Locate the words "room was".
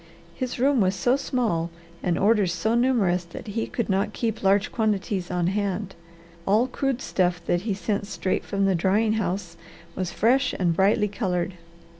0.57-0.95